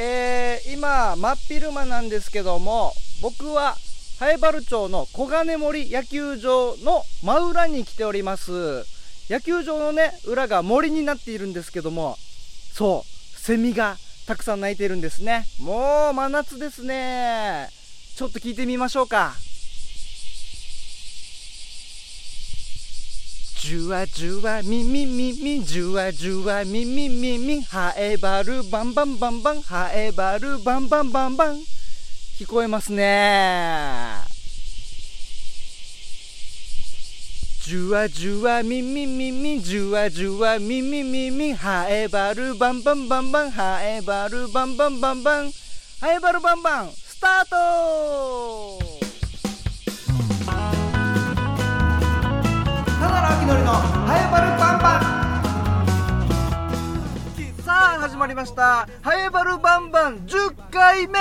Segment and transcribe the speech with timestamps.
[0.00, 3.74] えー、今、真っ昼間なんですけども、僕は、
[4.20, 8.84] ハエバル町の小金森野球場の真裏に来ております。
[9.28, 12.16] 野球場のね、裏が森になっているんですけども、
[12.72, 13.96] そう、セミが
[14.28, 15.46] たくさん鳴いているんですね。
[15.58, 17.68] もう真夏ですね。
[18.14, 19.32] ちょっと聞いてみましょうか。
[23.60, 31.58] じゅわじゅわみみみみじゅわじゅわみみみみハエバルバンバンバンバンハエバルバンバンバンバン。
[32.38, 34.22] 聞こえますね。
[37.66, 45.52] じゅわじゅわみみみみじゅわじゅわみみみみハエバルバンバンバンバンハエバルバンバンバンバン。
[46.00, 48.97] ハエバルバンバンスタート！
[54.06, 54.98] ハエバルバンバ
[57.56, 57.62] ン。
[57.62, 58.88] さあ始まりました。
[59.02, 60.16] ハエバルバンバン。
[60.26, 61.18] 10回目。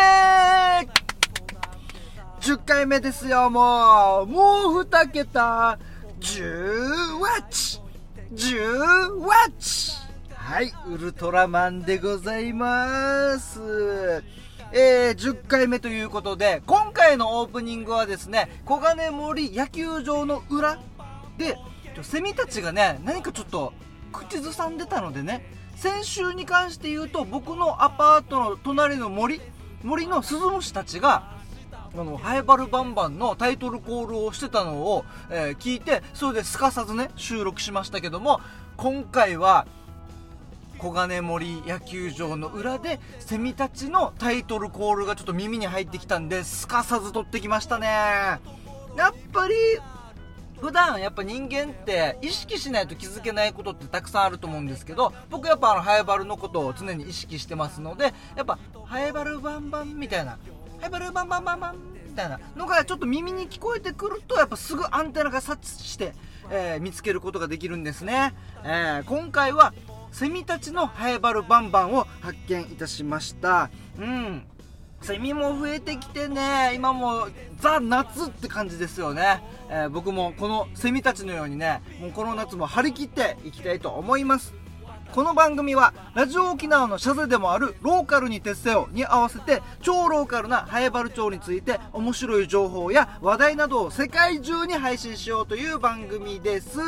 [2.39, 4.25] 10回目ですよもう。
[4.27, 5.77] もう2桁。
[6.19, 7.79] 10ワッチ
[8.33, 9.91] 10ワッチ
[10.47, 13.59] はいウルトラマンでございます。
[14.71, 20.79] えー、10回目ということで、今回のオープニングはですね、小金森野球場の裏
[21.37, 21.57] で、
[22.03, 23.73] セミたちがね、何かちょっと
[24.11, 25.45] 口ずさんでたのでね、
[25.75, 29.39] 先週に関して言うと、僕のアパートの隣の森、
[29.83, 31.37] 森のスズムシたちが、
[31.95, 38.41] あの、ハエバルバンバンのタイトルコールをしてたのを、えー、聞いて、それですかさずね、収録しましたけども、
[38.75, 39.67] 今回は、
[40.77, 47.87] 小金森野球場の裏で、セミたちのタイトルコールがちょっと耳に入ってきたんで、すかさず撮ってきましたね。
[47.87, 48.39] や
[49.09, 49.53] っぱり、
[50.59, 60.37] 普段やっぱ人間って意識しないと気づけないことってたくさんあると思うんですけど僕やっぱあのハエバルのことを常に意識してますのでやっぱハエバルバンバンみたいな
[60.79, 61.75] ハエバルバンバンバンバン
[62.07, 66.13] みたいなのがちょっと耳に聞こえてくるとやっぱすぐアンテナが察知して、
[66.49, 69.73] えー、見つけることができるんですね、えー、今回は
[70.11, 73.69] セミたちのハエバルバンバンを発見いたしました。
[73.99, 74.43] うん。
[75.01, 77.27] セミも増えてきてね、今も
[77.59, 79.41] ザ・夏って感じですよね。
[79.69, 84.53] えー、僕もこのセミたちのようにね、もうこの夏も張り切っていきたいと思います。
[85.13, 96.79] この番組は、ラジオ沖縄のシャゼでもあるローカルに徹せよに合わせて、超ローカルなハエバル町について面白い情報や話題などを世界中に配信しようという番組です。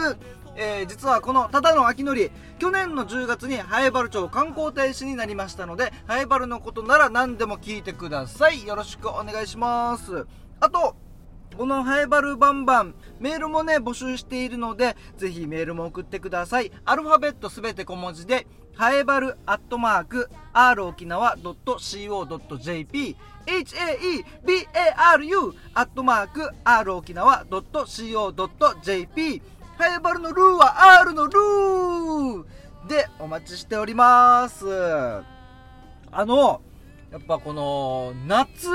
[0.61, 8.67] えー、実はこのただの秋のり、去年の10月にハエバル町観光大使になりましたので、ハエバルのことなら何でも聞いてください。
[8.67, 10.27] よろしくお願いします。
[10.59, 10.97] あと、
[11.57, 16.73] このハエバルバンバン、メールもね、募集しているので、ぜひメールも送ってください。
[16.83, 18.45] アルファベットすべて小文字で、
[18.75, 23.15] ハエバルアットマーク、r 沖縄 .co.jp、
[23.49, 29.41] haebaru アットマーク、r 沖縄 .co.jp、
[29.79, 32.43] ハエバルのルーは R のルー。
[32.89, 34.65] でお待ちしております。
[34.67, 35.23] あ
[36.11, 36.59] の、
[37.13, 38.67] やっぱこの、夏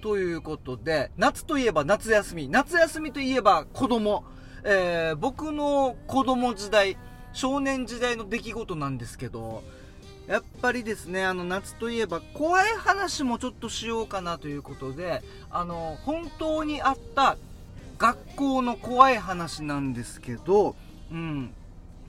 [0.00, 4.22] ということで、夏といえば夏休み、夏休みといえば子供、
[4.62, 6.96] えー、僕の子供時代、
[7.32, 9.64] 少年時代の出来事なんですけど、
[10.28, 17.38] やっぱりですね、あの夏といえば怖い話もちょっとしようかなということで、あの、本当にあった
[17.98, 20.74] 学校の怖い話なんですけど、
[21.10, 21.54] うん。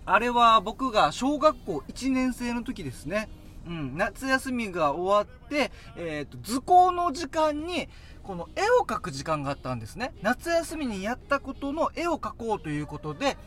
[0.05, 3.29] あれは僕が小学校1年生の時ですね。
[3.67, 3.97] うん。
[3.97, 7.87] 夏休みが終わって、えっ、ー、と、図工の時間に、
[8.23, 10.13] この絵を描く時間があったんですね。
[10.21, 13.37] 夏休みにやったことの絵を描こうということで、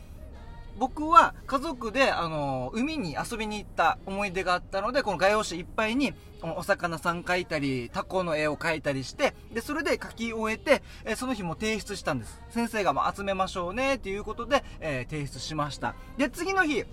[0.77, 12.41] 僕は家族で、あの、海に遊びに行った思い出があったので、この画用紙いっぱいに、お魚さん描いたり、タコの絵を描いたりして、で、それで描き終えて、えその日も提出したんです。
[12.49, 15.95] 先生がま集めましょうね、っていうことで、えー、提出しました。
[16.17, 16.85] で、次の日、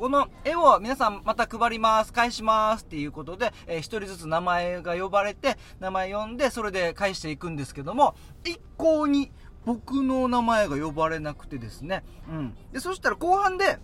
[0.00, 8.14] この絵を皆さんまた配ります、返しますっていうことで、えー、一人ずつ名前が呼ばれて、名前呼んで、それで返していくんですけども、
[8.44, 9.30] 一向に
[9.64, 12.02] 僕の名前が呼ばれなくてですね。
[12.28, 12.54] うん。
[12.72, 13.78] で、そしたら後半で、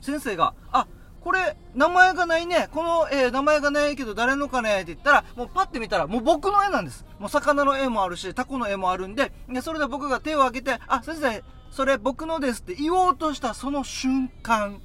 [0.00, 0.86] 先生が、あ、
[1.20, 2.68] これ、名前がないね。
[2.70, 7.04] この絵、名前がないけど誰のかねって言ったら、もうパッて見たら、もう僕の絵なんです。
[7.18, 14.80] もう魚の絵もあるし、タコの絵もあるんで、でそれで僕が手を挙げて、あ、先生、それ僕のですって言おうとしたその瞬間、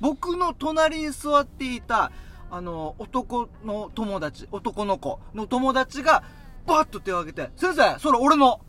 [0.00, 2.10] 僕の隣に座っていた、
[2.50, 6.24] あの、男の友達、男の子の友達が、
[6.66, 8.60] バッと手を挙げて、先生、それ俺の、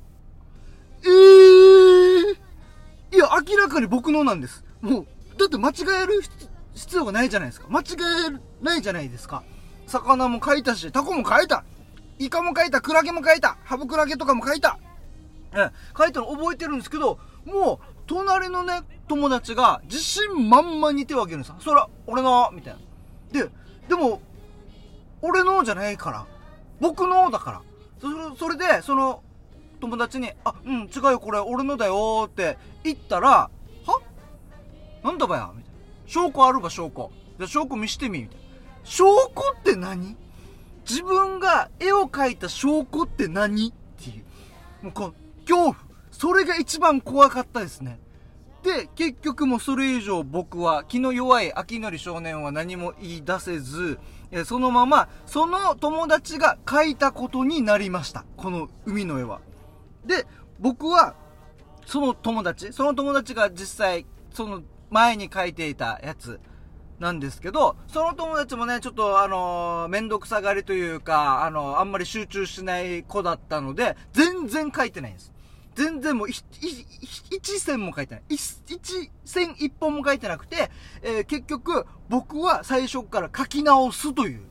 [1.06, 2.34] えー、
[3.16, 4.64] いや、明らかに僕のなんです。
[4.82, 5.08] もう、
[5.38, 5.74] だって間違
[6.04, 6.22] える
[6.74, 7.68] 必要がないじゃないですか。
[7.70, 7.84] 間違
[8.30, 9.44] えないじゃないですか。
[9.88, 11.64] 魚も書いたし、タコも書いた。
[12.20, 14.78] イカも書いた、クラゲも書いた、ハブクラゲとかも書いた。
[15.54, 21.56] え、書いたの覚えてるんですけど、もう、隣のね、友達が自信満々に手を挙げるんですよ。
[21.60, 22.80] そら、俺の、みたいな。
[23.32, 23.50] で、
[23.88, 24.22] でも、
[25.22, 26.26] 俺のじゃないから。
[26.80, 27.62] 僕のだから。
[28.38, 29.23] それで、その、
[29.84, 33.50] 友達に、あ、うん、違うよ、これ俺のだよって言ったら、
[33.86, 34.02] は？
[35.04, 35.52] なんだばや？
[35.54, 35.80] みたいな。
[36.08, 37.12] 証拠あるば、証拠。
[37.38, 38.44] じゃ、証拠見してみ、みたいな。
[38.86, 40.16] 証拠って何？
[40.90, 43.72] 自分が絵を描いた証拠って何？
[43.72, 44.22] ってい
[44.82, 44.86] う。
[44.86, 45.76] もうこの、恐怖。
[46.12, 48.00] それが一番怖かったですね。
[48.64, 54.00] で、結局もそれ以上僕は気の弱い秋のり少年は何も言い出せず、
[54.46, 58.24] そのまま、その友達が描いたことになりました。
[58.38, 59.42] この海の絵は。
[60.06, 60.26] で、
[60.60, 61.16] 僕は、
[61.86, 66.40] その友達、その友達が実際、その前に描いていたやつ、
[67.04, 75.34] なんですけど、その友達もね、ちょっとあのー、めんどくさがりというか、あのー、あんまり集中しない子だったので、全然書いてないんです。
[75.76, 78.24] 全然もう、一線も書いてない。
[78.30, 78.40] 一
[79.26, 80.72] 線一本も書いてなくて、
[81.02, 84.42] えー、結局、僕は最初から書き直すという、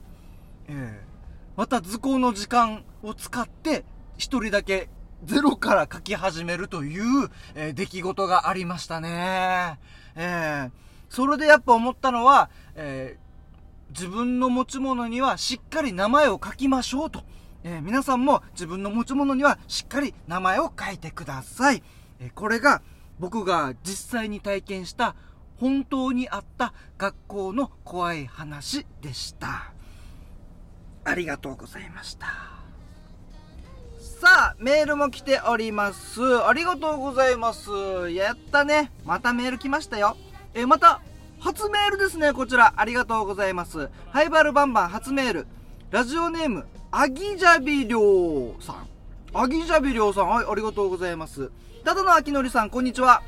[0.69, 3.85] えー、また図工の時間を使って、
[4.19, 4.89] 一人だけ
[5.25, 9.79] ゼロから書き始めるという、えー、出来事がありましたね。
[10.17, 10.83] えー
[11.13, 17.23] それでやっぱ思ったのは、えー、自分の持ち物にはしっかり名前を書きましょうと。
[17.65, 21.83] えー、皆さんも自分の持ち物にはしっかり名前を書いてください。
[22.19, 22.81] えー、これが
[23.19, 25.15] 僕が実際に体験した
[25.59, 29.75] 本当にあった学校の怖い話でした。
[31.05, 32.62] ありがとうございました。
[34.23, 36.21] さあ、メールも来ております。
[36.47, 37.69] ありがとうございます。
[38.13, 38.93] やったね。
[39.05, 40.17] またメール来ましたよ。
[40.55, 41.03] えまた、
[41.41, 42.73] 初メールですね、こちら。
[42.77, 43.91] ありがとうございます。
[44.11, 45.49] ハイバルバンバン初メール。
[45.91, 48.87] ラジオネーム、アギジャビリョウさん。
[49.35, 51.51] アギジャビリョウさん、はい、ありがとうございます。
[51.85, 53.25] ただのあきのりさん、こんにちは。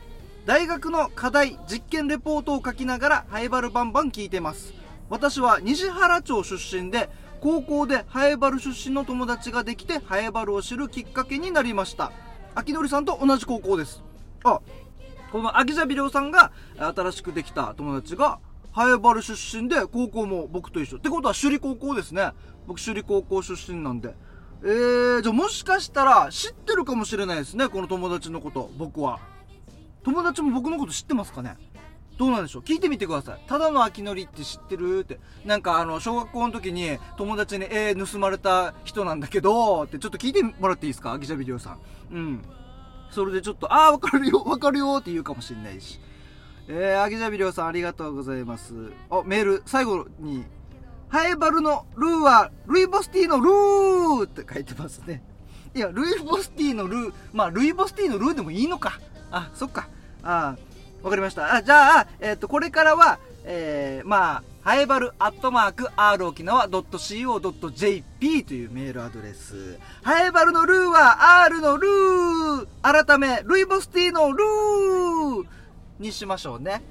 [0.47, 4.73] 大学の課題、実験レポートを書きながら、ハイバルバンバン聞いてます。
[5.11, 7.11] 私は西原町出身で、
[7.45, 12.11] 高校でハエバル出身の友達ができて、ハエバルを知るきっかけになりました。
[12.55, 14.03] あきのりさんと同じ高校です。
[14.45, 14.63] あ、
[15.31, 18.39] この秋座美涼さんが新しくできた友達が、
[18.73, 20.97] ハエバル出身で、高校も僕と一緒。
[20.97, 22.33] ってことは首里高校ですね。
[22.67, 24.15] 僕首里高校出身なんで。
[24.63, 29.21] えー、じゃあもしかしたら知ってるかもしれないですね、この友達のこと、僕は。
[30.03, 31.59] 友達も僕のこと知ってますかね？
[32.17, 32.63] どうなんでしょう？
[32.63, 33.41] 聞いてみてください。
[33.47, 35.01] ただの秋のりって知ってる？
[35.01, 35.19] って。
[35.45, 41.13] なんかあの、小学校の時に友達に絵盗まれた人なんだけど、ってちょっと聞いてもらっていいですか？
[41.13, 41.79] 秋茶ビデオさん。
[42.13, 42.43] うん。
[43.11, 46.01] それでちょっと、ああ、わかるよ、わかるよって言うかもしれないし。
[46.67, 48.75] えー、あげじゃびりょうさんありがとうございます。
[49.11, 50.45] あ、メール、最後に、
[51.09, 55.23] ハエバルのルーは、ルイボスティーのルーって書いてますね。
[55.77, 58.99] いや、ルイボスティーのルー、まあ、ルイボスティーのルーでもいいのか。
[59.31, 59.89] あ、そっか。
[60.23, 60.57] あ
[61.05, 61.55] わかりました。
[61.55, 69.79] あ、じゃあ、えっ、ー、と、これからは、えー、まあ、ハエバルアットマーク r 沖縄 .co.jp というメールアドレス。
[70.03, 75.47] ハエバルのルーは R のルー改め、ルイボスティーのルー
[75.99, 76.83] にしましょうね。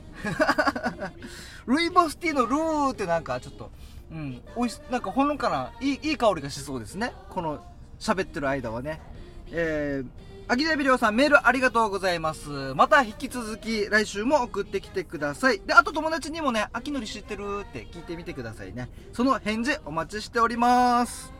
[1.65, 3.71] ルイボスティーのルーってなんかちょっと、
[4.11, 7.13] うん、おいし、なんかほのかな、いい、いい香りがしそうですね。
[7.31, 7.65] この
[7.99, 9.01] 喋ってる間はね。
[9.49, 12.49] えー、秋田ビリオさんメールありがとうございます。
[12.75, 15.61] また引き続き来週も送ってきてください。
[15.61, 18.89] で、あと友達にもね、秋のり知ってるって聞いてみてくださいね。
[19.13, 21.31] その返事お待ちしております。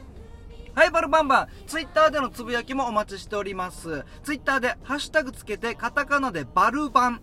[0.73, 1.47] はい、バルバンバン。
[1.67, 4.05] ツイッターでのつぶやきもお待ちしております。
[4.23, 7.21] ツイッターでハッシュタグつけてカタカナでバルバン。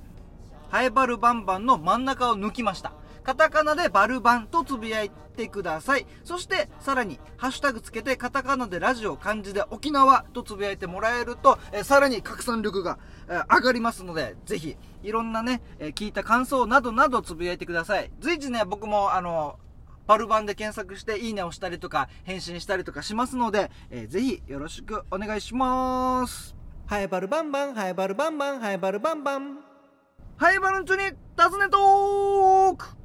[0.69, 2.93] ハイバルバンバンの真ん中を抜きました。
[3.23, 6.07] カタカナでバルバンとつぶやいてください。
[6.25, 12.99] そして、さらに、ハッシュタグつけて、カタカナでラジオ、漢字で沖縄とつぶやいてもらえると、えさらに拡散力が、
[13.29, 18.11] え上がりますので、ぜひ、いろんなね、え聞いた感想などなどつぶやいてください。
[18.21, 19.59] 随時ね、僕も、あの、
[20.07, 26.57] バルバンで検索して、いいねをしたりとか、返信したりとかしますので、えー、ぜひ、よろしくお願いします。
[26.87, 29.59] ハイバルバンバン、ハイバルバンバン、ハイバルバンバン。
[30.37, 33.00] ハイバルンチュに、尋ねトーク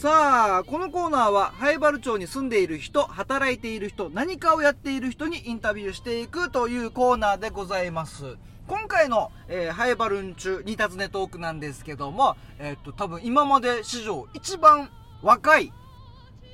[0.00, 8.38] さあ、このコーナーは、ハイバル町に住んでいる人、働いている人、何かをやっている人にインタビューしていくというコーナーでございます。
[8.66, 14.90] 今回の、えー、ハイバルン中に尋ねトークなんですけども、えー、っと、多分今まで史上一番
[15.22, 15.70] 若い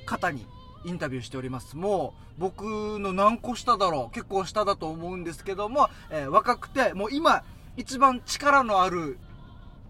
[0.05, 0.45] 方に
[0.87, 1.75] インタビューしております。
[1.75, 2.63] もう、僕
[2.97, 4.13] の何個下だろう。
[4.13, 7.43] 結構下だと思うんですけども、えー、若くて、もう今、
[7.75, 9.19] 一番力のある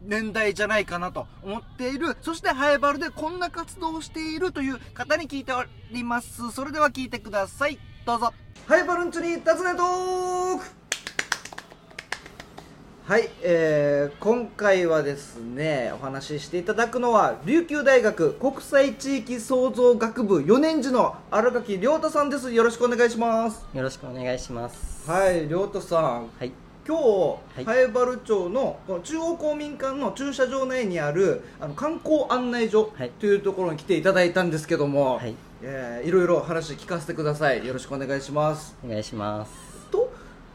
[0.01, 2.17] 年代じゃないかなと思っている。
[2.21, 6.51] そしてハエバルでこんな活動をしているという方に聞いております。
[6.51, 7.77] それでは聞いてください。
[8.03, 8.33] どうぞ。
[8.67, 10.86] ハエバルンチに尋ねトーク。
[13.07, 25.09] はい、えー、今回はですねお話ししていただくのは琉球大学国際地域創造学部4年次の荒垣亮太さんですよろしくお願いしますよろしくお願いします。
[25.09, 26.51] はい亮太さんはい。
[26.85, 27.03] 今日、
[27.55, 35.33] はいハエバル町の中央公民館の駐車場内にあるあの観光案内所はいというところに来ていただいたんですけども、はい。
[35.61, 39.51] えーいろいろ話聞かせてくださいよろしくお願いしますお願いします。
[39.91, 40.11] と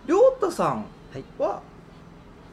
[0.07, 1.72] 亮太さんはい。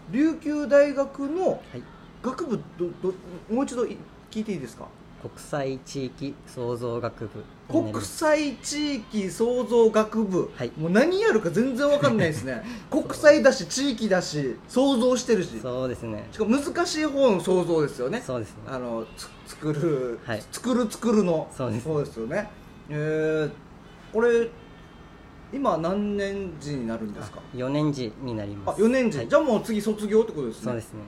[0.10, 1.84] は琉球大学のはい。
[2.22, 3.14] 学部どど
[3.50, 3.96] もう一度い
[4.30, 4.86] 聞いていいですか？
[5.22, 7.44] 国際地域創造学部
[7.92, 8.02] 国。
[8.06, 10.72] 際地域創造学部、はい。
[10.78, 12.62] もう何やるか全然わかんないですね。
[12.92, 15.60] 国際だし地域だし創造してるし。
[15.62, 16.28] そうですね。
[16.32, 16.38] し。
[16.38, 18.22] かも難しい方の創造ですよね。
[18.26, 18.56] そうですね。
[18.68, 20.44] あのつ作る、はい。
[20.52, 21.48] 作る作るの。
[21.56, 21.88] そうです。
[21.88, 22.50] ですよね。
[22.90, 23.52] えー、
[24.14, 24.50] これ
[25.52, 28.82] 今何年時になるんですか？4年次になりあます。
[28.82, 31.00] 4年時、はいじゃあもう次卒業ってことですねそうですね。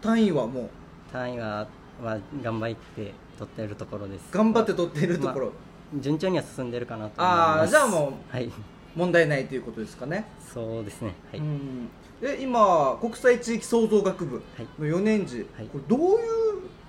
[0.00, 0.68] 単位はもう？
[1.12, 1.66] 単位は
[2.02, 4.24] は頑張って取っているところです。
[4.32, 5.52] 頑張って取っているところ、
[6.00, 7.58] 順調には進んでるかなと思います。
[7.58, 8.50] ああじゃあもうはい。
[8.96, 10.24] 問題ないということですかね、
[10.54, 11.14] そうですね。
[11.30, 11.40] はい。
[11.40, 11.88] うん
[12.20, 14.66] で今国際地域創造学部はい。
[14.80, 16.18] の4年時、はいこれどういう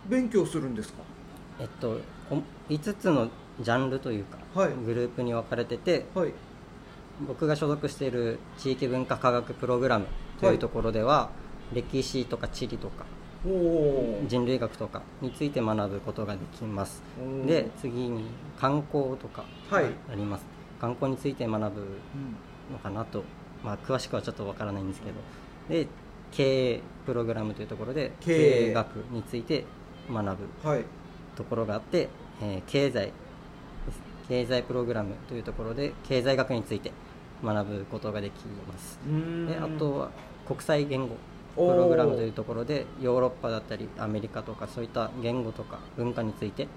[0.08, 1.04] 勉強をするんですか？
[1.60, 2.00] えっと
[2.30, 3.28] こ5つの
[3.60, 6.32] ジャンルというか、はいグループに分かれてて、はい
[7.26, 10.06] 僕が所属している地域文化科学プログラム
[10.40, 11.30] というところでは、
[11.74, 13.06] 歴史とか地理とか
[14.28, 17.02] 人類学とかについて学ぶことができます。
[17.46, 18.26] で次に
[18.60, 19.86] 観光とかはい。
[20.12, 20.46] あります、
[20.80, 22.74] 観光について学ぶうん。
[22.74, 23.24] のかなと、
[23.64, 25.14] まあ、詳しくはちょっとわからないんですけど。
[25.70, 25.88] で
[26.32, 29.64] 経営プログラムというところで経営学について
[30.12, 30.84] 学ぶはい。
[31.36, 32.10] ところがあって、
[32.42, 33.12] えー経済
[34.28, 36.92] 経済プログラムというところで経済学について
[37.44, 39.00] 学ぶことができます。
[39.48, 40.10] であとは
[40.48, 41.16] 国際言語。
[41.56, 46.68] プログラムというところでヨーロッパだったりアメリカとかそういった言語とか文化について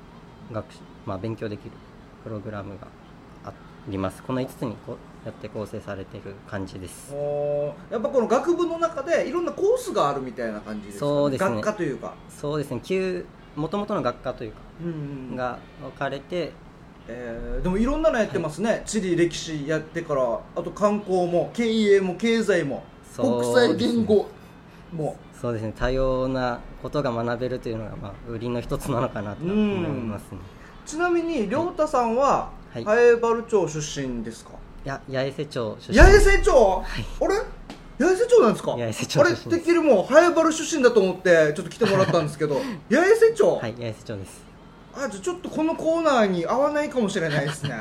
[0.50, 1.72] 学習、まあ、勉強できる
[2.24, 2.86] プログラムが
[3.44, 3.52] あ
[3.88, 4.22] ります。
[4.22, 7.14] この5つにこうやって構成されている感じです。
[7.90, 11.50] やっぱこの学部の中でいろんなコースがあるみたいな感じですか、そうですね。
[11.56, 12.14] 学科というか。
[12.30, 12.80] そうですね。
[12.82, 13.26] 旧
[13.56, 16.52] もともとの学科というかうんが分かれて
[17.12, 20.22] えーでもいろんなのやってますね、地理歴史やってから。
[20.56, 24.26] あと観光も経営も経済もそう国際言語
[24.92, 25.16] も。
[25.38, 25.74] そうですね。
[25.78, 29.56] 多様なことが学べるというのが、まあ、売りの一つなのかなと思い
[29.90, 30.38] ますね。
[30.86, 32.84] ちなみに亮太さんははい。
[32.84, 34.52] ハエバル町出身ですか、
[34.84, 35.98] いや八重瀬町出身。
[35.98, 36.82] 八重瀬町、
[37.20, 37.34] あれ？
[38.06, 38.72] 八重瀬町なんですか？
[38.72, 39.48] 八重瀬町あれです。
[39.50, 42.54] てっきりもうハエバル出身だと思ってちょっと来てもらったんですけど。
[42.90, 44.49] 八重瀬町、はい八重瀬町です
[44.94, 47.74] あじゃあちょっとこのコーナーに合わないかもしれないですね。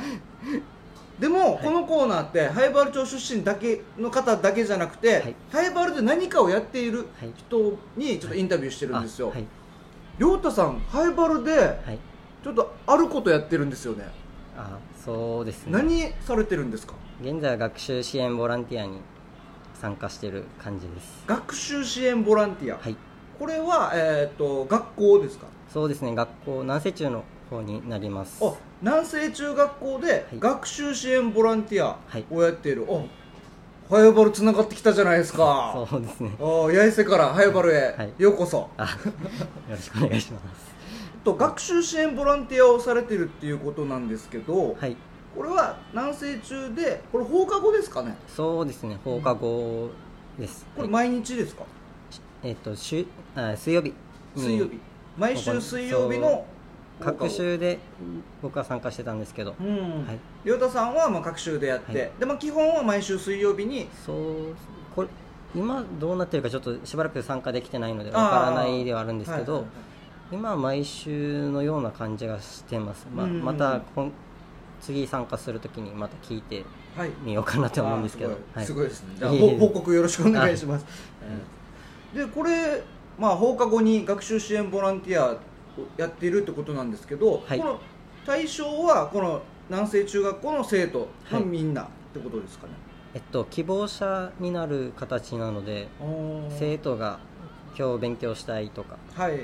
[1.19, 5.35] でも、このコーナーってハイバル町出身だけの方だけじゃなくて、はい。
[5.51, 7.33] ハイバルで何かをやっているはい。
[7.37, 9.27] 人にちょっとインタビューしてるんですよ。
[9.27, 9.45] あはい。
[10.17, 11.99] 亮太、さんハイバルではい。
[12.41, 14.05] ちょっとあることやってるんですよね。
[14.57, 15.73] あそうですね。
[15.73, 16.93] 何されてるんですか？
[17.21, 18.99] 現在は学習支援ボランティアに
[19.73, 21.23] 参加している感じです。
[21.27, 22.95] 学習支援ボランティア、はい
[23.39, 25.47] これは、えー、と学校ですか？
[25.73, 26.13] そうですね。
[26.13, 28.37] 学校南西中の方になります。
[28.45, 30.39] あ南西中学校でい。
[30.39, 32.25] 学習支援ボランティアはい。
[32.29, 33.01] をやっている、あ
[33.89, 35.85] ハイバルつながってきたじゃないですか。
[35.89, 36.31] そうですね。
[36.39, 38.13] ああ八重瀬からハイバルへ、はい。
[38.17, 38.69] ようこそ。
[38.77, 38.89] あよ
[39.69, 40.43] ろしくお願いします。
[41.23, 44.95] と学習支援ボランティアをされてるっていうことなんですけど、はい。
[45.35, 48.15] これは南西中でこれ放課後ですかね？
[48.27, 48.97] そうですね。
[49.03, 49.89] 放課後
[50.37, 51.63] です、はいこれ毎日ですか、
[52.43, 53.05] えっ、と週
[53.35, 53.89] あ水曜日。
[53.89, 53.93] に
[54.35, 54.79] 水曜日。
[55.17, 56.45] 毎週水曜日の
[56.99, 57.79] 各週で
[58.41, 60.05] 僕は参加してたんですけど、うん。
[60.05, 60.19] はい。
[60.45, 62.11] 亮太さんはまあ各週でやって、はい。
[62.19, 63.87] でまあ、基本は毎週水曜日に。
[64.05, 64.55] そう
[64.95, 65.07] これ
[65.55, 69.63] 今どうなってるかちょっとしばらく参加できてないのでわからないではあるんですけど、はい
[70.31, 74.11] 今は毎週のような感じがしてます、まあうんまたこん
[74.79, 76.63] 次参加するときにまた聞いて
[76.95, 78.37] はいはいみようかなと思うんですけど。
[78.55, 78.91] あーすごい,、はい。
[78.91, 79.15] すごいですね。
[79.17, 80.85] じゃあ 報告よろしくお願いします、
[82.13, 82.83] でこれ、
[83.17, 85.37] まあ、放課後に学習支援ボランティアを
[85.97, 87.59] やっているってことなんですけど、はい。
[87.59, 87.79] この
[88.25, 92.73] 対象はこの南西中学校の生徒のみんなってことですかね、
[93.13, 95.87] えっと、希望者になる形なので
[96.57, 97.19] 生徒が
[97.77, 98.97] 今日勉強したいとか。
[99.15, 99.41] はい。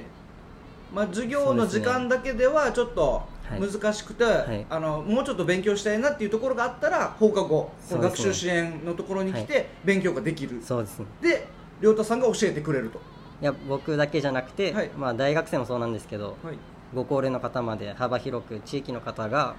[0.94, 3.62] まあ、授業の時間だけではちょっとはい。
[3.62, 4.66] 難しくて、はい。
[4.70, 10.60] あのもうちょっと勉強したいなっていうところがあったら放課後学習支援のところに来て勉強ができる。
[10.64, 11.06] そうですね。
[11.22, 11.48] で
[11.82, 13.00] 亮太さんが教えてくれると。
[13.42, 14.90] いや僕だけじゃなくて、はい。
[14.98, 16.58] まあ、大学生もそうなんですけどはい。
[16.94, 19.56] ご高齢の方まで幅広く地域の方が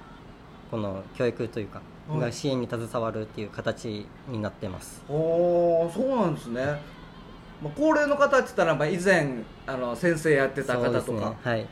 [0.70, 2.20] この教育というか、はい。
[2.20, 5.02] が支援に携わるっていう形になってます。
[5.08, 6.64] おーそうなんですね、
[7.62, 11.66] まあ、高齢の方って言ったら、まあ、以前あの先生やってた方とかはい。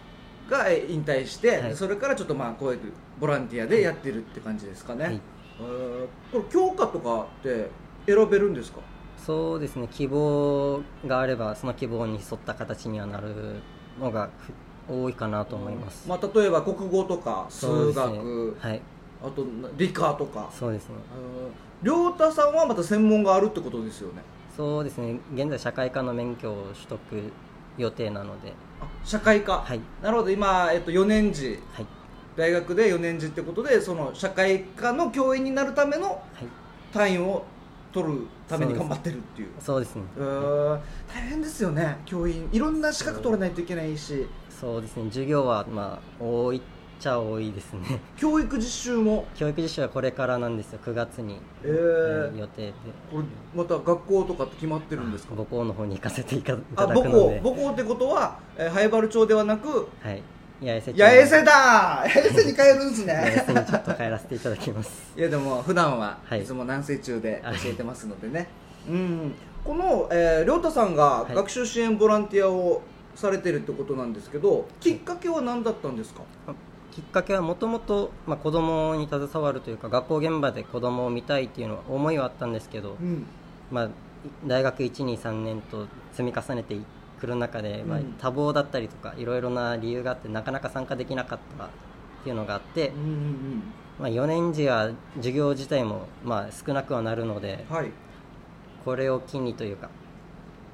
[0.51, 1.75] がえ引退して、はい。
[1.75, 2.81] それからちょっとまあこういう
[3.19, 5.21] ボランティアでやってるって感じですかね、はい。
[5.61, 7.71] えーこれ教科とかって
[8.07, 8.81] 選べるんですか？
[9.19, 13.63] そうですね希望があればその希望に沿った形にはなる
[14.01, 14.53] のがふ
[14.87, 18.19] 多いかなと思います、まあ、例えば国語とか数そうですね。
[18.19, 18.83] 学、はい。
[19.23, 20.51] あと理科とか。
[20.53, 20.97] そうですね。
[21.83, 24.23] 亮太さんはまた専門があるってことですよね。
[24.55, 25.19] そうですね。
[25.35, 26.99] 現在社会科の免許を取得
[27.79, 28.53] 予定なので。
[28.81, 29.81] あ社会科、はい。
[30.03, 30.31] なるほど。
[30.31, 31.59] 今、えっと、4年次。
[31.73, 31.87] はい。
[32.37, 36.21] 大学で4年次ってことでその社会科の教員になるためのはい。
[36.93, 37.45] 単位を
[37.95, 39.49] 取るために頑張ってるっていう。
[39.61, 40.03] そうですね。
[40.19, 40.81] うーん。
[41.15, 41.97] 大変ですよね。
[42.05, 42.49] 教員。
[42.53, 44.27] いろんな資格取らないといけないし。
[44.51, 45.05] そうですね。
[45.09, 46.61] 授業はまあ多いっ
[46.99, 48.01] ちゃ多いですね。
[48.19, 49.27] 教育実習も？
[49.37, 50.81] 教育実習はこれからなんですよ。
[50.85, 51.71] 9月に、えー。
[51.71, 52.73] えー予定で。
[53.13, 53.25] これ
[53.55, 55.35] また学校とかって決まってるんですか？
[55.37, 57.41] 母校の方に行かせていただ母校くので。
[57.45, 60.23] 母校ってことは、えー、灰原町ではなくはい
[60.61, 61.53] 八重瀬町八重瀬だ。
[61.53, 65.13] 八重瀬に帰るんです八重瀬ねにちょっと帰らせていただきます。
[65.17, 66.43] いやでも普段ははい。
[66.43, 67.57] いつも南西中ではい。
[67.59, 68.49] 教えてますのでね、
[68.89, 69.35] うん。
[69.65, 71.35] この、えー、亮太さんがはい。
[71.35, 72.83] 学習支援ボランティアを
[73.15, 76.23] されてるってことなんですけどきっかけは何だったんですか、
[76.91, 83.27] きっかけはもともとまあ子供に携わるというか学校現場で子供を見たいっていうのは思いはあったんですけど、うん。
[83.71, 83.89] まあ、
[84.47, 86.75] 大学123年と積み重ねて
[87.25, 91.69] くる中で、まあうん、多忙だったりとかいろいろな理由があってなかなか参加できなかったっ
[92.23, 93.63] ていうのがあって、うんうん
[93.99, 97.91] まあ、4年時は授業自体もまあ少なくはなるのでうんはい。
[98.85, 99.89] これを機にというか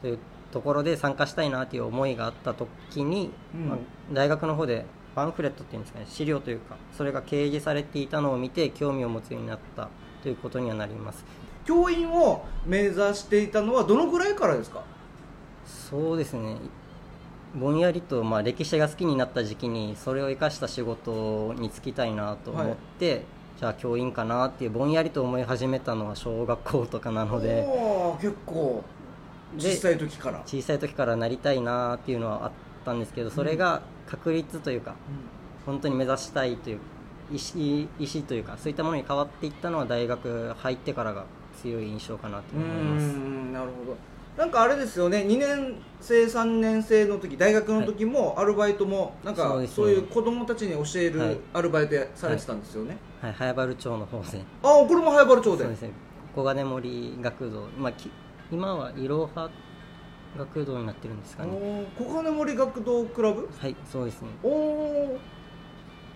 [0.03, 0.19] という
[0.51, 3.69] ところで参加したいなという思いがあった時に、うん。
[3.69, 3.79] まあ、
[4.13, 9.89] 大学の方でパンフレットっていうんですかね資料というかそれが掲示されていたのを見て興味を持つようになった
[10.23, 11.25] ということにはなります。
[11.65, 14.83] 教員を目指していたのはどのぐらいからですか？
[15.67, 16.57] そうですね。
[17.55, 23.25] ぼんやりとまあ歴史が好きになった時期にそれを生かした仕事に就きたいなと思って、
[23.59, 27.67] じゃあ教員かなっていうぼんやりと思い始めたのは小学校とかなので。
[28.21, 28.85] 結構。
[29.57, 32.53] で小さい時から、小さい時からなりたいなっていうのはあっ
[32.85, 34.95] たんですけどそれが確率というか
[35.67, 36.79] 本当に目指したいという
[37.33, 37.61] 意思
[37.99, 41.27] 意思というかそういったものに変わっていったのは大学入ってからが
[41.63, 43.05] 強い印象かなとう思います。
[43.07, 43.97] んなるほど
[44.41, 51.29] なんかあれですよね2年生3年生の時大学の時もアルバイトもなんかそういう子供たちに教えはい。
[51.35, 53.33] るアルバイトやされてたんですよね、はい。
[53.35, 54.43] 早原町の方で。
[54.63, 55.65] ああこれも早原町で。
[55.65, 55.91] そうですね。
[56.35, 58.11] 小金森学童、まあ、き
[58.51, 59.51] 今はいろは
[60.39, 61.51] 学童になってるんですかね。
[61.99, 63.47] 小金森学童クラブ？
[63.61, 64.29] はいそうですね。
[64.43, 65.19] おお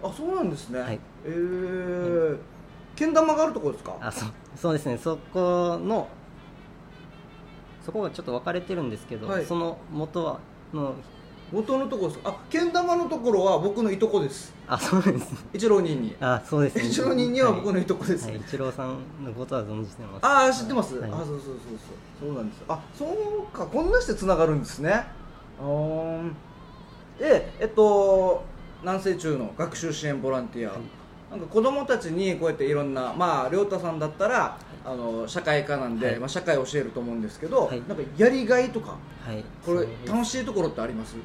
[0.03, 0.99] あそうなんですね、はい。
[1.27, 2.39] えー、
[2.97, 3.99] けん玉があるところですか？
[4.01, 4.97] あそうそうですね。
[4.97, 6.09] そこの
[7.85, 9.45] そこがちょっと分かれてるんですけど、はい。
[9.45, 10.39] その元は
[10.73, 10.95] の。
[11.53, 12.23] 元のところです。
[12.23, 14.53] かあけん玉のところは僕のいとこです。
[14.67, 15.31] あそうなんです。
[15.31, 16.17] ね一郎人に。
[16.19, 16.85] あそうですね。
[16.85, 20.27] 一郎人には僕のいとこです、はい、一郎さんのことは存じてます。
[20.27, 21.11] ああ知ってます、はい。
[21.13, 21.43] あそうそうそう
[22.21, 22.29] そう。
[22.29, 22.63] そうなんです。
[22.67, 25.05] あそうかこんなしてつながるんですね。
[25.61, 26.33] あー。
[27.21, 28.43] でえっと
[28.81, 30.81] 南西中の学習支援ボランティア、はい。
[31.31, 36.19] なんか子供たちにこうやっていろんなまあ亮太さんだったら、あの社会科なんで、はい。
[36.19, 37.83] まあ、社会を教えると思うんですけど、はい。
[37.89, 39.45] なんかやりがいとかはい。
[39.65, 41.17] これ楽しいところってあります？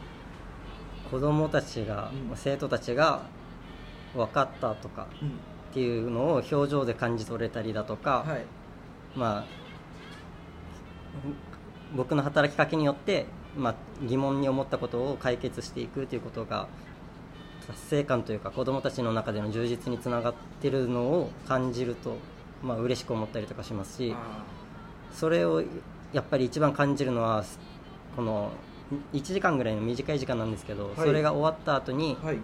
[1.11, 2.35] 子供たちが、うん。
[2.35, 3.23] 生徒たちが
[4.15, 5.31] 分かったとかうんっ
[5.73, 8.45] ていうのを表情で感じ取れたりだとか、はい。
[9.15, 9.45] まあ
[11.95, 13.25] 僕の働きかけによって、
[13.57, 16.67] まあ、疑問に思ったことを解決していくということが
[17.67, 22.15] 達成感というか子どもたちの中での充実につながってるのを感じると、
[22.63, 24.43] まあ嬉しく思ったりとかしますしあ
[25.13, 25.63] それを
[26.13, 27.43] やっぱり一番感じるのは
[28.15, 28.51] この
[29.13, 30.95] 1時間ぐらいの短い時間なんですけど、はい。
[30.97, 32.37] それが終わった後に、ーはい、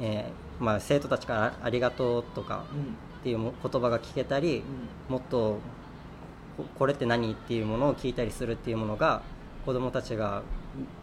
[0.00, 2.82] えーまあ、生徒たちから「ありがとう」とかうん。
[2.82, 4.64] っていうも言葉が聞けたり、
[5.08, 5.58] うもっと
[6.56, 9.22] ここれって何っていうものを聞いたりするっていうものが
[9.64, 10.42] 子どもたちが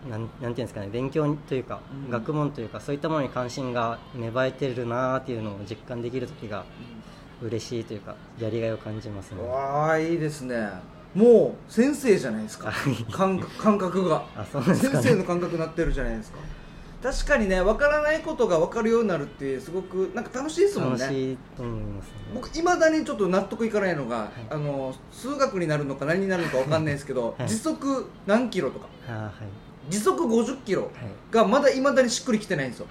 [0.09, 2.09] なんなんていうんですかね勉強というか、うん。
[2.09, 6.65] 学問というかそういったものに関心が芽生えてるなーっていうのを実感できる時が
[7.41, 9.41] 嬉しいというかやりがいを感じますね。
[9.41, 10.69] んわあいいですね。
[11.15, 12.71] もう先生じゃないですか。
[12.71, 12.95] はい。
[13.11, 14.23] 感感覚が。
[14.67, 14.75] ね。
[14.75, 16.39] 先生の感覚になってるじゃないですか。
[17.01, 20.99] 確かにね分からないことが分かるようになるってすごくなんか楽しいですもんね。
[20.99, 22.11] 楽しいと思いますね。
[22.33, 27.47] 僕いまだにちょっと納得いかないのが、あの数学になるのか何になるのか分かんないですけど、 はい。
[27.47, 28.87] 時速何キロとか。
[29.07, 30.91] はい時速50キロはい。
[31.31, 32.87] がまだいまだにしっくりきてないんですよ。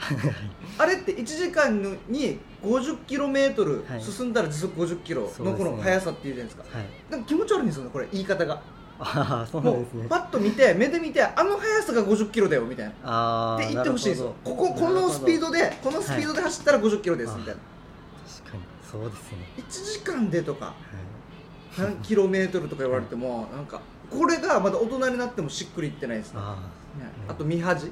[0.79, 4.03] あれって1時間に50キロメートルはい。
[4.03, 6.77] 進んだら時速50キロのこの速さっていうじゃないですか。
[6.79, 6.87] はい。
[7.11, 8.09] なんか気持ち悪いんですよねこれ。
[8.13, 8.61] 言い方が。
[9.01, 10.05] ああそうなんもですね。
[10.07, 12.93] うパッと見て目で見てあの速さが50キロだよみたいな。
[13.05, 14.35] ああって言ってほしいんですよ。
[14.43, 17.61] こここのスピードでこのスピードで走ったら50キロですみたいな。
[18.41, 19.39] 確かにそうですね。
[19.57, 20.75] 1時間でとかはい。
[21.79, 23.81] 何キロメートルとか言われてもなんか
[24.11, 26.41] これがまだ大人になってもしっくりいってないですね
[27.29, 27.91] あと見恥。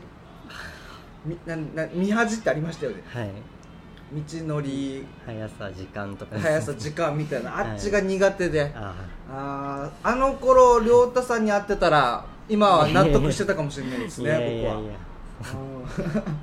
[1.24, 3.02] みなな見恥ってありましたよね。
[3.14, 3.30] あはい。
[4.12, 5.04] 道のり。
[5.26, 6.38] 速さ時間とか。
[6.38, 7.58] 速さ時間みたいな。
[7.58, 8.94] あっちが苦手で、あ
[9.30, 14.80] あーあの頃亮太さんに会ってたら今は納得してたかもしれないですあね僕は。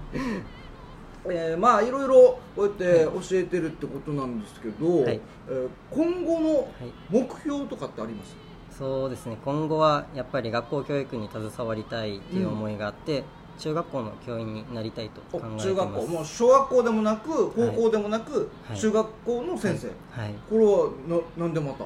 [1.25, 5.21] えーまあいろいろこうやって教えてるってことなんですけど、はい。
[5.49, 6.67] えー今後のはい。
[7.09, 8.35] 目標とかってあります？
[8.77, 9.37] そうですね。
[9.45, 13.23] 今後はやっぱり学校教育に携わりたいっていう思いがあって、
[13.59, 15.67] 中学校の教員になりたいとお考えてます。
[15.67, 18.79] 中学校もう小学校でもなく高校でもなく、はい。
[18.79, 19.87] 中学校の先生、
[20.19, 20.33] はい。
[20.49, 21.85] これはななんでまた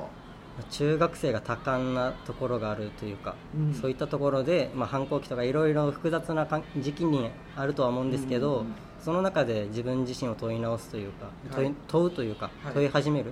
[0.71, 3.73] 中学生が多感なところがあるというか、うん。
[3.73, 6.47] そういったところで、まあ、反抗期とかいろいろ複雑な
[6.77, 11.71] 時期にあるとは思うんですけど、うんその中で自分自身を問い直すというか、問はい。
[11.71, 12.73] い問うというか、はい。
[12.73, 13.31] 問い始める。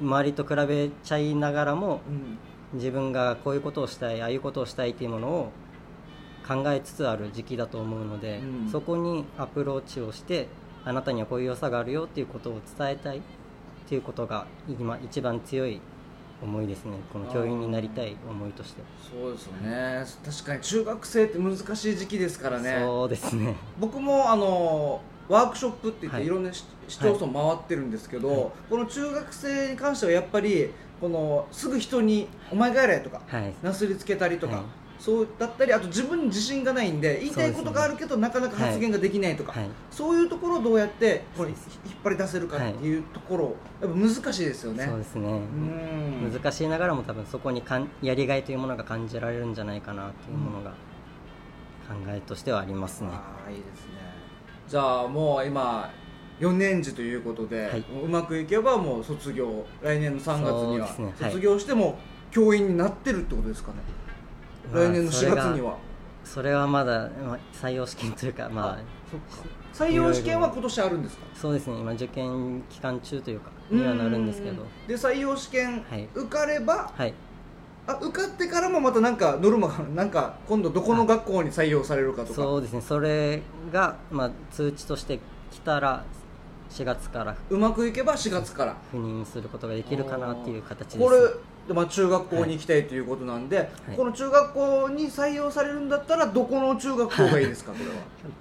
[0.00, 2.38] 周りと比べちゃいながらもうん
[2.74, 5.52] 自分がこういうことをしたいああいうことをしたいっていうものを
[6.46, 8.68] 考えつつある時期だと思うので、うん。
[8.70, 10.48] そこにアプローチをして
[10.84, 13.20] あなたにはこういう良さがあるよっていうことを伝えたいっ
[13.88, 15.80] ていうことが今一番強い
[16.42, 16.98] 思いですね。
[17.12, 20.04] この教員になりたい思いとして、そうですよね。
[20.24, 22.78] 確かに中学生って難しい時期ですからね。
[22.80, 23.54] そうですね。
[23.80, 26.26] 僕もあのワークショップって言って、はい。
[26.26, 28.50] い、ろんな市市町村回ってるんですけど、はい。
[28.68, 33.54] この中学生に関してはやっぱりこのすぐ人に「お前がやれ」とかはい。
[33.62, 34.64] なすりつけたりとか、はい。
[34.98, 39.68] そうだったりあと自分に自信がないんで言いたいことがあるけど、なかなか発言ができないとか、はい。
[39.90, 41.58] そういうところをどうやってこれ引っ
[42.02, 44.86] 張り出せるかっていうところ、やっぱ難しいですよね。
[44.86, 45.28] そうですね。
[45.28, 46.32] うん。
[46.32, 53.92] 難しいながらも多分そこにかんやりがいというものが感じられるんじゃないかなというものが考えとしてはありますね、ああいいですね。
[54.66, 55.90] じゃあもう今
[56.40, 57.84] 4年次ということで、はい。
[58.04, 60.88] うまくいけばもう卒業来年の3月には。
[61.18, 61.98] 卒業しても
[62.30, 63.78] 教員になってるってことですかね、
[64.72, 65.76] まあ来年の4それが月には。
[66.24, 68.78] それはまだ、まあ、採用試験というかまあ
[69.74, 71.26] 採用試験は今年あるんですか？
[71.34, 71.76] そうですね。
[71.78, 74.62] 今受験期間中というかにはなるんですけど。
[74.62, 76.08] うんで採用試験はい。
[76.14, 77.14] 受かれば、はい。
[77.86, 82.34] あ受かってからもまたなんかノルマがなんか今度どこの学校に採用されるかとか。
[82.34, 82.80] そうですね。
[82.80, 85.20] それが、まあ、通知として
[85.50, 86.04] 来たら
[86.74, 87.36] 4月から。
[87.50, 88.76] うまくいけば4月から。
[88.92, 90.98] 赴任することができるかなっていう形です。
[90.98, 91.18] これ
[91.68, 93.96] でまあ、中学校に行きたいということなんで、い。
[93.96, 97.72] この中学校に採用されるんだったらどこの中学校がいいですか？
[97.72, 97.92] これは。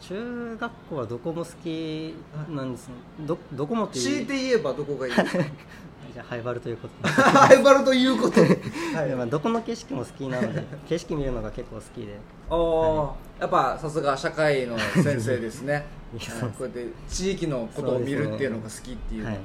[0.02, 2.14] 中学校はどこも好き
[2.50, 2.88] なんです。
[2.90, 4.04] ねどどこもっていう。
[4.04, 5.44] 強いて言えばどこがいいですか？
[6.14, 7.10] じゃあハイバルということで。
[7.10, 8.36] ハイバルということ。
[8.36, 8.60] で、
[8.96, 9.10] はい。
[9.10, 12.20] でまあ、どこの景色も好きなので 景色見るのが結構好きで。
[12.50, 15.86] あーやっぱさすが社会の先生ですね。
[16.14, 16.18] こ
[16.60, 19.38] うやって地域のことを見るっていうのが好きっていうのはい。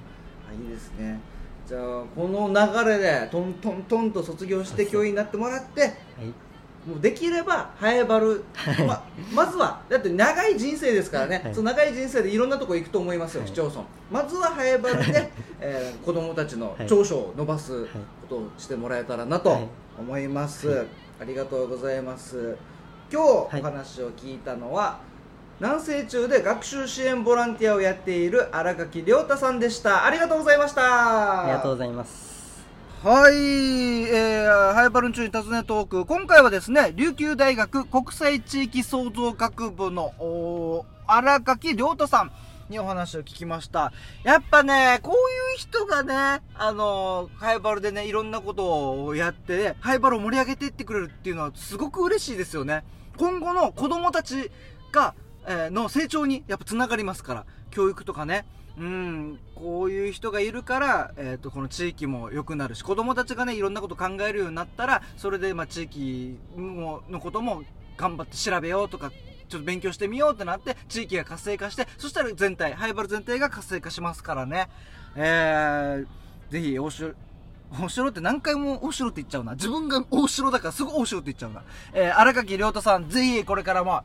[0.50, 1.18] あいいですね。
[1.66, 5.92] じゃあこの流れでトントントンと卒業して教員になってもらってはい
[6.87, 8.45] もうできればハエバル、
[8.87, 11.55] ままずはだって長い人生ですからね、はい。
[11.55, 13.49] その長い人生でいろんなとこ行くと思いますよ、はい。
[13.51, 13.83] 市町村。
[14.11, 16.87] まずはハエバルで、えー子供たちのはい。
[16.87, 17.91] 長所を伸ばすこ
[18.29, 19.69] とをしてもらえたらなとはい。
[19.99, 20.87] 思います、はい。
[21.21, 22.57] ありがとうございます。
[23.12, 25.01] 今日お話を聞いたのは、
[25.61, 30.07] 南西中で学習支援ボランティアをやっている荒垣亮太さんでした。
[30.07, 31.43] ありがとうございました。
[31.43, 32.28] ありがとうございます
[33.04, 36.04] はい、えー、ハイバルン中に尋ねトーク。
[36.04, 42.32] 今回はですね、琉球大学国際地域創造学部の、お荒垣亮太さん
[42.68, 43.92] にお話を聞きました。
[44.24, 52.82] やっぱね、こういう人がね、あのーハイバルでね、いろんなことをやって、ハイバルを盛り上げていってくれるっていうのはすごく嬉しいですよね。
[53.16, 54.50] 今後の子供たち
[54.90, 55.14] が、
[55.46, 58.44] えーの成長にやっぱつながりますから、教育とかね。
[58.78, 67.64] うん、こういう人がいるから、えっ、と、この地域も良くなるし、子供たちがね、いろんなこと考えるようになったら、それで、まあ、地域のことも
[67.96, 69.11] 頑張って調べようとか、
[69.48, 74.68] ちょっと勉強してみようってなって、地域が活性化して、そしたら全体、ハイバル全体が活性化しますからね。
[75.16, 77.14] えー、ぜひ、大城、
[77.72, 79.54] 大城って何回も大城って言っちゃうな。
[79.54, 81.64] 自分が大城だからすぐ大城って言っちゃうな。
[81.92, 84.04] えー、荒垣亮太さん、ぜひこれからも、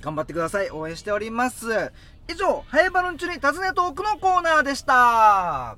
[0.00, 0.70] 頑張ってください。
[0.70, 1.92] 応援しております。
[2.28, 5.76] 以上ハエバルン中に尋ねトークのコーナーでした。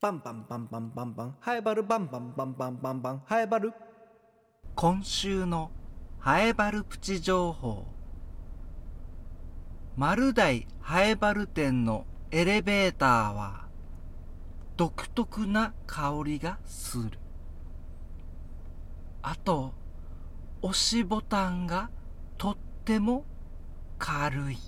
[0.00, 1.36] バンバンバンバンバンバン。
[1.40, 3.22] ハエバルバンバンバンバンバンバン。
[3.26, 3.72] ハエバル。
[4.74, 5.70] 今週の
[6.18, 7.86] ハエバルプチ情報。
[9.96, 13.66] 丸大ハエバル店のエレベーターは
[14.76, 17.18] 独特な香りがする。
[19.22, 19.72] あと
[20.62, 21.90] 押しボタンが
[22.38, 23.24] とっても
[23.98, 24.58] 軽い。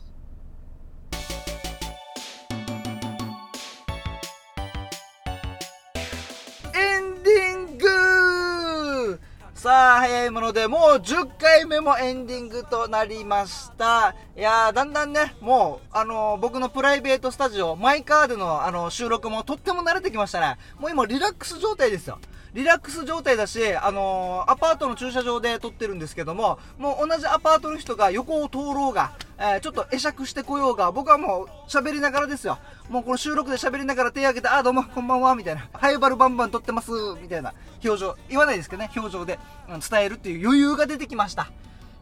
[6.74, 9.20] エンディング。
[9.54, 14.14] さあ早いものでもう10回目もエンディングとなりました。
[14.36, 20.58] いやーだんだんねもうあのー僕のプライベートスタジオマイカーでのあの収録もとっても慣れてきましたね。
[20.78, 22.20] もう今リラックス状態ですよ。
[22.54, 32.58] リラックス状態だし、あのーアパートの駐車場で撮ってるんですけども、もう同じアパートの人が横を通ろうが、えーちょっと会釈してこようが、僕はもう喋りながらですよ。
[32.88, 35.68] もうこの収録で喋りながら手挙げて、あ、どうも、こんばんは、みたいな。
[35.74, 37.52] ハイバルバンバン撮ってます、みたいな
[37.84, 38.16] 表情。
[38.30, 39.38] 言わないですけどね、表情で、
[39.70, 41.50] うん伝えるっていう余裕が出てきました。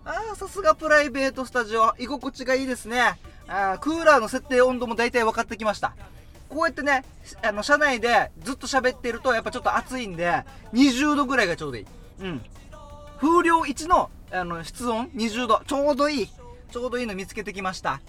[0.05, 1.93] あーさすがプライベートスタジオ。
[1.99, 3.19] 居心地がいいですね。
[3.49, 5.95] あークーラーの設定温度も大体分かってきました。
[6.49, 7.05] こうやってね、
[7.43, 11.87] あの、車内でずっと喋ってると、やっぱちょっと暑いんで、20度ぐらいがちょうどいい。
[12.21, 12.43] うん。
[13.21, 15.63] 風量1の、あの、室温20度。
[15.67, 16.29] ちょうどいい。
[16.71, 18.01] ちょうどいいの見つけてきました。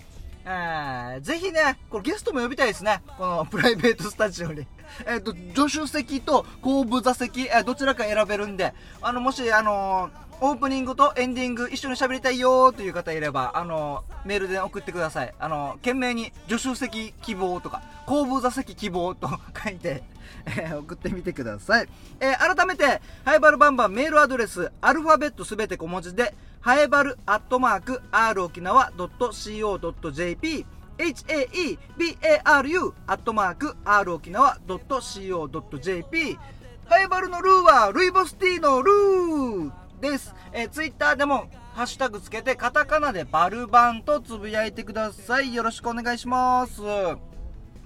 [0.46, 3.02] えー、ぜひね、これゲストも呼びたいですね。
[3.18, 4.66] このプライベートスタジオに。
[5.06, 5.34] えっ、と、
[5.68, 15.34] 助手席と後部座席、えーどちらか選べるんで、あの、もし、あのーオープニングとエンディング一緒に喋りたいよという方いれば、あのメールで送ってください。
[15.40, 19.28] あの懸命に助手席希望とか、後部座席希望と
[19.64, 20.04] 書いて、
[20.46, 21.90] えー送ってみてください。
[22.20, 30.66] えー改めて、ハイバルバンバンメールアドレス、アルファベットすべて小文字で、ハエバルアットマーク、r 沖縄 .co.jp、
[30.98, 36.38] haebaru アットマーク r 沖縄 .co.jp
[36.86, 40.34] ハイバルのルーはルイボスティーのルーです。
[40.54, 45.54] えー、ツイッターでもハッシュタグつけてカタカナでバルバンとつぶやいてください。
[45.54, 46.82] よろしくお願いします。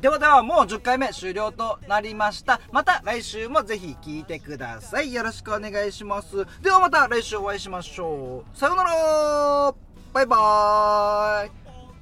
[0.01, 2.59] ではではもう10回目終了となりました。
[2.71, 5.13] また来週もぜひ聞いてください。
[5.13, 6.45] よろしくお願いします。
[6.61, 8.57] ではまた来週お会いしましょう。
[8.57, 9.73] さようなら
[10.13, 11.51] バイバーイ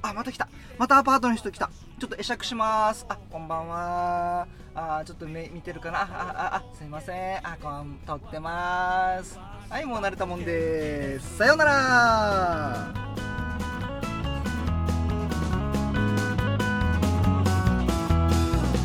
[0.02, 0.48] あ、また来た。
[0.78, 1.70] またアパートの人来た。
[1.98, 3.04] ちょっと会釈します。
[3.08, 4.59] あ、こんばんは。
[4.74, 6.02] あ、ちょっと目見てるかな？
[6.02, 7.38] あ、あ、あ、すいません。
[7.46, 9.38] あ、こん、撮ってます。
[9.68, 11.38] はい、もう慣れたもんです。
[11.38, 12.92] さようなら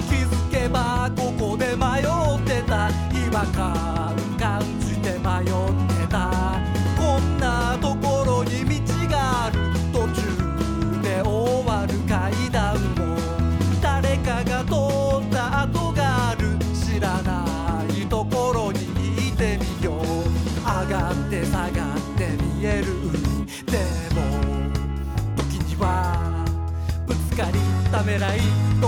[0.09, 2.03] 気づけばここで迷っ
[2.45, 2.93] てた違
[3.31, 5.45] 和感感じて迷っ
[5.97, 6.59] てた
[6.97, 9.59] こんなところに道がある
[9.91, 10.21] 途中
[11.01, 12.75] で終わる階段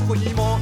[0.07, 0.56] どこ